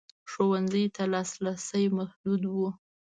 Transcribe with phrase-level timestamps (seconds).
[0.31, 2.55] ښوونځیو ته لاسرسی محدود و.